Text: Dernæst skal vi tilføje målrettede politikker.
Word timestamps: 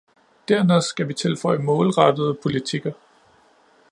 Dernæst 0.47 0.87
skal 0.89 1.07
vi 1.07 1.13
tilføje 1.13 1.57
målrettede 1.57 2.33
politikker. 2.43 2.91